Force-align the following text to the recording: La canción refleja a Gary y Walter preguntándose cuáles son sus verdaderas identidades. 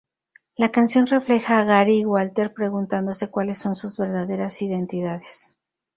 La 0.55 0.71
canción 0.71 1.05
refleja 1.05 1.59
a 1.59 1.63
Gary 1.63 1.99
y 1.99 2.05
Walter 2.05 2.51
preguntándose 2.55 3.29
cuáles 3.29 3.59
son 3.59 3.75
sus 3.75 3.95
verdaderas 3.97 4.59
identidades. 4.63 5.59